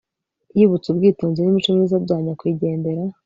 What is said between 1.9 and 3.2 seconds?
bya nyakwigendera